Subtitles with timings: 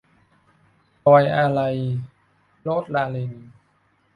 [1.05, 1.75] รอยอาลัย-
[2.63, 3.33] โรสลาเรน